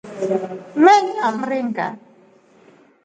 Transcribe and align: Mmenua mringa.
Mmenua 0.77 1.25
mringa. 1.41 1.87